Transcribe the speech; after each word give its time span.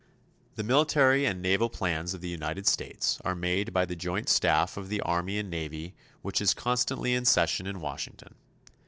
The 0.55 0.63
military 0.63 1.27
and 1.27 1.43
naval 1.43 1.69
plans 1.69 2.15
of 2.15 2.21
the 2.21 2.27
United 2.27 2.65
States 2.65 3.21
are 3.23 3.35
made 3.35 3.71
by 3.71 3.85
the 3.85 3.95
Joint 3.95 4.29
Staff 4.29 4.75
of 4.75 4.89
the 4.89 4.99
Army 5.01 5.37
and 5.37 5.47
Navy 5.51 5.93
which 6.23 6.41
is 6.41 6.55
constantly 6.55 7.13
in 7.13 7.23
session 7.23 7.67
in 7.67 7.79
Washington. 7.81 8.33